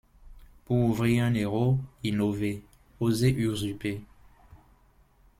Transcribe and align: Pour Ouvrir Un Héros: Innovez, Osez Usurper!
Pour 0.65 0.77
Ouvrir 0.79 1.25
Un 1.25 1.35
Héros: 1.35 1.77
Innovez, 2.03 2.63
Osez 3.01 3.33
Usurper! 3.37 4.01